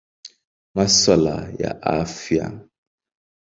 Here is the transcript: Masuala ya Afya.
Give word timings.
Masuala 0.75 1.35
ya 1.61 1.71
Afya. 1.99 2.45